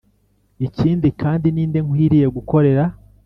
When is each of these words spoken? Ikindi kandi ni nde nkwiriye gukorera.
Ikindi 0.67 1.07
kandi 1.21 1.47
ni 1.53 1.63
nde 1.69 1.79
nkwiriye 1.85 2.27
gukorera. 2.35 2.83